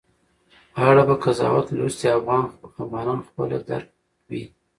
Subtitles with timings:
[0.73, 2.07] په اړه به قضاوت لوستي
[2.67, 3.89] افغانان خپله درک
[4.29, 4.43] وي